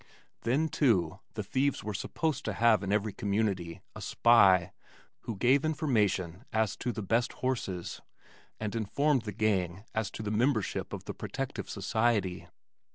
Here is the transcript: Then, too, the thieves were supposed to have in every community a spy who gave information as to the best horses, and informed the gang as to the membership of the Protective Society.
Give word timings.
Then, 0.41 0.67
too, 0.67 1.19
the 1.35 1.43
thieves 1.43 1.83
were 1.83 1.93
supposed 1.93 2.43
to 2.45 2.53
have 2.53 2.81
in 2.81 2.91
every 2.91 3.13
community 3.13 3.81
a 3.95 4.01
spy 4.01 4.71
who 5.25 5.35
gave 5.35 5.63
information 5.63 6.43
as 6.51 6.75
to 6.77 6.91
the 6.91 7.03
best 7.03 7.33
horses, 7.33 8.01
and 8.59 8.73
informed 8.75 9.25
the 9.25 9.31
gang 9.31 9.83
as 9.93 10.09
to 10.09 10.23
the 10.23 10.31
membership 10.31 10.91
of 10.91 11.03
the 11.05 11.13
Protective 11.13 11.69
Society. 11.69 12.47